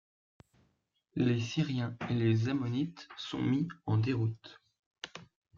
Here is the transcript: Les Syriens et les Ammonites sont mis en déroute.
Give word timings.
Les 1.13 1.39
Syriens 1.39 1.95
et 2.09 2.15
les 2.15 2.49
Ammonites 2.49 3.07
sont 3.17 3.37
mis 3.43 3.67
en 3.85 3.97
déroute. 3.99 4.59